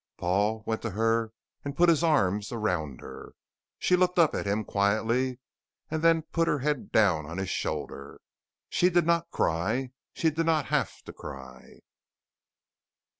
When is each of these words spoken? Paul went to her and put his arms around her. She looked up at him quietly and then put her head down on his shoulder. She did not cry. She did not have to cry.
Paul 0.17 0.63
went 0.65 0.81
to 0.81 0.89
her 0.89 1.31
and 1.63 1.77
put 1.77 1.87
his 1.87 2.03
arms 2.03 2.51
around 2.51 3.01
her. 3.01 3.33
She 3.77 3.95
looked 3.95 4.17
up 4.17 4.33
at 4.33 4.47
him 4.47 4.63
quietly 4.63 5.37
and 5.91 6.01
then 6.01 6.23
put 6.23 6.47
her 6.47 6.57
head 6.57 6.91
down 6.91 7.27
on 7.27 7.37
his 7.37 7.51
shoulder. 7.51 8.19
She 8.67 8.89
did 8.89 9.05
not 9.05 9.29
cry. 9.29 9.91
She 10.13 10.31
did 10.31 10.47
not 10.47 10.65
have 10.73 11.03
to 11.03 11.13
cry. 11.13 11.81